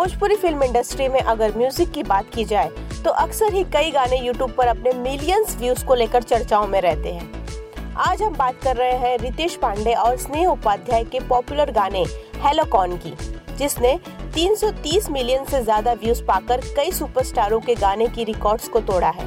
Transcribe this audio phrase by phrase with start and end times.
[0.00, 2.68] Bhojpuri film industry में अगर music की बात की जाए
[3.04, 7.12] तो अक्सर ही कई गाने यूट्यूब पर अपने मिलियंस व्यूज़ को लेकर चर्चाओं में रहते
[7.12, 12.04] हैं। आज हम बात कर रहे हैं रितेश पांडे और स्नेह उपाध्याय के पॉपुलर गाने
[12.38, 13.14] हेलो कॉन की,
[13.58, 13.98] जिसने
[14.34, 19.26] 330 मिलियन से ज़्यादा व्यूज़ पाकर कई सुपरस्टारों के गाने की रिकॉर्ड्स को तोड़ा है।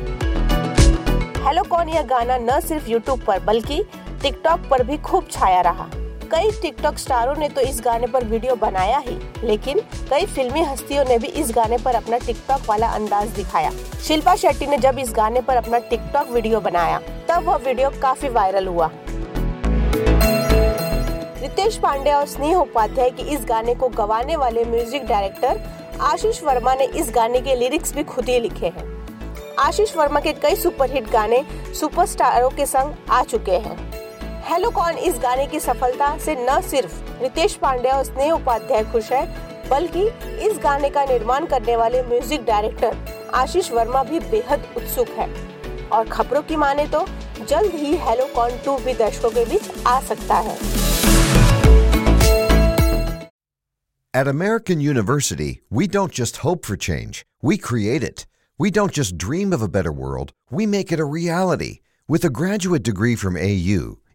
[1.46, 3.84] हेलो कॉन यह गाना न सिर्फ़ यूट्यूब पर, बल्कि
[4.22, 5.90] टिकटॉक पर भी खूब छाया रहा।
[6.24, 11.04] कई टिकटॉक स्टारों ने तो इस गाने पर वीडियो बनाया ही, लेकिन कई फिल्मी हस्तियों
[11.06, 15.14] ने भी इस गाने पर अपना टिकटॉक वाला अंदाज दिखाया। शिल्पा शेट्टी ने जब इस
[15.14, 18.90] गाने पर अपना टिकटॉक वीडियो बनाया, तब वह वीडियो काफ़ी वायरल हुआ।
[21.42, 25.62] रितेश पांडे और स्नेह उपाध्याय की इस गाने को गवाने वाले म्यूज़िक डायरेक्टर
[26.02, 28.92] आशीष वर्मा ने इस गाने के लिरिक्स भी खुद ही लिखे हैं।
[29.60, 31.44] आशीष वर्मा के कई सुपरहिट गाने
[31.80, 33.93] सुपरस्टारों के संग आ चुके हैं।
[34.46, 39.12] हेलो कौन इस गाने की सफलता से न सिर्फ़ रितेश पांडे और स्नेह उपाध्याय खुश
[39.12, 39.26] है
[39.70, 40.02] बल्कि
[40.48, 42.98] इस गाने का निर्माण करने वाले म्यूज़िक डायरेक्टर
[43.42, 45.28] आशीष वर्मा भी बेहद उत्सुक है
[45.90, 47.06] और खबरों की माने तो
[47.50, 50.58] जल्द ही हेलो कॉन टू भी दर्शकों के बीच आ सकता है
[54.14, 58.28] At American University, we don't just hope for change, we create it.
[58.60, 61.72] We don't just dream of a better world, we make it a reality.
[62.10, 63.84] With a graduate degree from AU,